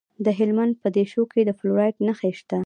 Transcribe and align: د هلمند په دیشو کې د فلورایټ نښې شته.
د 0.25 0.27
هلمند 0.37 0.73
په 0.81 0.87
دیشو 0.95 1.21
کې 1.31 1.41
د 1.45 1.51
فلورایټ 1.59 1.95
نښې 2.07 2.31
شته. 2.39 2.57